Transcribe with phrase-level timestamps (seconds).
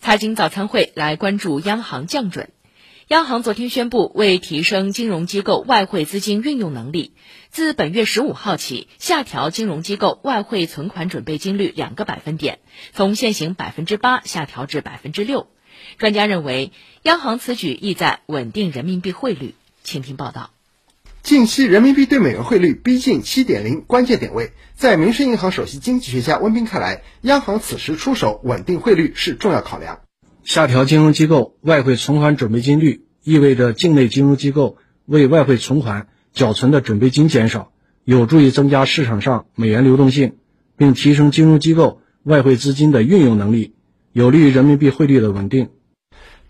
[0.00, 2.50] 财经早餐会来关注央行降准。
[3.08, 7.12] 央行昨天宣布，为提升金融机构外汇资金运用能力，
[7.50, 12.60] 自本月十五号起下调金融机构外汇存款准备金率两个百分点，
[12.94, 15.48] 从现行百分之八下调至百分之六。
[15.98, 16.72] 专家认为，
[17.02, 19.54] 央行此举意在稳定人民币汇率。
[19.82, 20.50] 请听报道。
[21.30, 30.00] 近期人民币对美元汇率逼近七点零关键点位，在民生银行首席经济学家温彬看来，央行此时出手稳定汇率是重要考量。
[30.42, 37.70] 下调金融机构外汇存款准备金率，意味着境内金融机构为外汇存款缴存的准备金减少，
[38.02, 40.32] 有助于增加市场上美元流动性，
[40.76, 43.74] 并提升金融机构外汇资金的运用能力，
[44.12, 45.68] 有利于人民币汇率的稳定。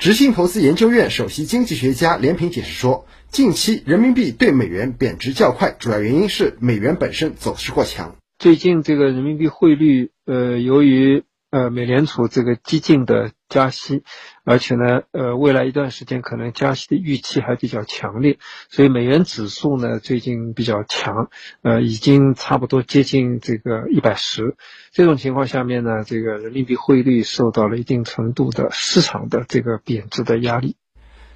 [0.01, 8.17] 执信投资研究院首席经济学家连平解释说，近期人民币对美元贬值较快，主要原因是美元本身走势过强。
[8.39, 14.03] 最近这个人民币汇率，呃，由于呃美联储这个激进的加息，
[14.45, 18.39] 而且呢，呃，未来一段时间可能加息的预期还比较强烈，
[18.69, 21.29] 所以美元指数呢最近比较强，
[21.63, 24.57] 呃，已经差不多接近这个一百十。
[24.93, 30.77] 这种情况下面呢，这个人民币汇率受到了一定程度的市场的这个贬值的压力。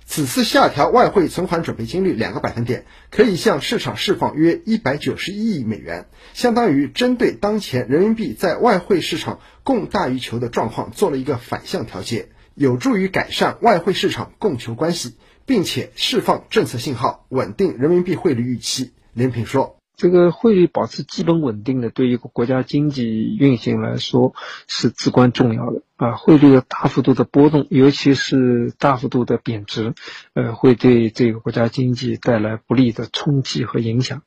[0.07, 18.93] 此次下调外汇存款准备金率两个百分点，可以向市场释放约一百九十一亿美元，相当于针对当前人民币在外汇市场供大于求的状况做了一个反向调节，有助于改善外汇市场供求关系，并且释放政策信号，稳定人民币汇率预期。
[19.15, 19.79] 林平说。
[19.97, 24.35] 这个汇率保持基本稳定的，对一个国家经济运行来说
[24.67, 26.17] 是至关重要的啊。
[26.17, 29.95] 汇率的大幅度的波动，尤其是大幅度的贬值，
[30.33, 34.23] 呃，会对这个国家经济带来不利的冲击和影响。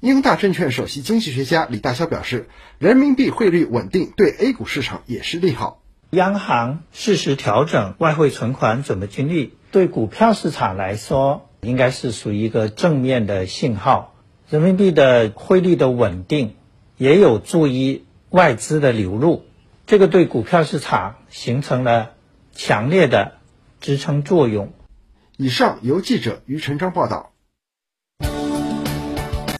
[0.00, 2.48] 英大证券首席经济学家李大霄表示，
[2.78, 5.80] 人民币汇率稳定对 A 股市场也是利好。
[6.10, 14.13] 央行适时调整外汇存款准备金率，对股票市场来说，应该是属于一个正面的信号。
[14.48, 16.54] 人民币的汇率的稳定，
[16.96, 19.44] 也有助于外资的流入，
[19.86, 22.12] 这个对股票市场形成了
[22.52, 23.34] 强烈的
[23.80, 24.72] 支撑作用。
[25.36, 27.33] 以上由记者于晨章报道。